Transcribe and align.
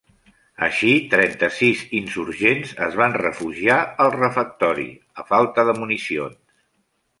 Així, 0.67 0.93
trenta-sis 1.11 1.83
insurgents 1.97 2.73
es 2.87 2.97
van 3.03 3.15
refugiar 3.23 3.77
al 4.07 4.11
refectori, 4.17 4.89
a 5.25 5.29
falta 5.35 5.69
de 5.71 5.79
municions. 5.85 6.45